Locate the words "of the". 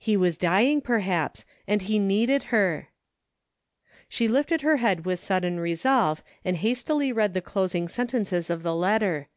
8.50-8.74